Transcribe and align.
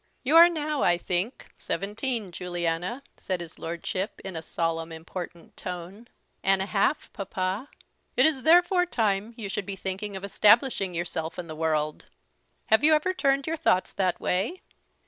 "You 0.23 0.35
are 0.35 0.49
now, 0.49 0.81
I 0.81 0.97
think, 0.97 1.53
seventeen, 1.59 2.31
Juliana," 2.31 3.03
said 3.17 3.39
his 3.39 3.59
Lordship 3.59 4.19
in 4.25 4.35
a 4.35 4.41
solemn 4.41 4.91
important 4.91 5.55
tone. 5.55 6.07
"And 6.41 6.59
a 6.59 6.65
half, 6.65 7.13
papa." 7.13 7.69
"It 8.17 8.25
is 8.25 8.41
therefore 8.41 8.87
time 8.87 9.35
you 9.37 9.47
should 9.47 9.67
be 9.67 9.75
thinking 9.75 10.15
of 10.15 10.23
establishing 10.23 10.95
yourself 10.95 11.37
in 11.37 11.45
the 11.45 11.55
world. 11.55 12.07
Have 12.69 12.83
you 12.83 12.95
ever 12.95 13.13
turned 13.13 13.45
your 13.45 13.57
thoughts 13.57 13.93
that 13.93 14.19
way?" 14.19 14.63